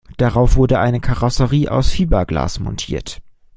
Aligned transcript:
Darauf 0.17 0.55
wurde 0.55 0.79
eine 0.79 0.99
Karosserie 0.99 1.69
aus 1.69 1.91
Fiberglas 1.91 2.57
montiert. 2.59 3.21